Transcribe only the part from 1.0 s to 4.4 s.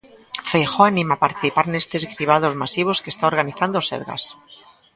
a participar neses cribados masivos que está organizando o Sergas.